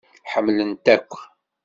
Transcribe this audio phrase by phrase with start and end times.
[0.31, 1.11] Ḥemmlen-t akk.